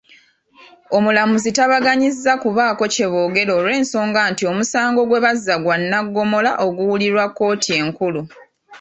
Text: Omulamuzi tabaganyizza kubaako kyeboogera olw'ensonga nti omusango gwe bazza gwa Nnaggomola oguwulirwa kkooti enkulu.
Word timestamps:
Omulamuzi 0.97 1.49
tabaganyizza 1.57 2.31
kubaako 2.43 2.83
kyeboogera 2.93 3.51
olw'ensonga 3.59 4.21
nti 4.31 4.43
omusango 4.51 5.01
gwe 5.05 5.23
bazza 5.25 5.55
gwa 5.63 5.75
Nnaggomola 5.81 6.51
oguwulirwa 6.65 7.25
kkooti 7.29 7.69
enkulu. 7.81 8.21